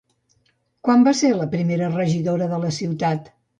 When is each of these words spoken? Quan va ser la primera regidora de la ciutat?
Quan 0.87 1.05
va 1.09 1.13
ser 1.19 1.31
la 1.35 1.47
primera 1.53 1.91
regidora 1.99 2.51
de 2.57 2.61
la 2.67 2.75
ciutat? 2.81 3.33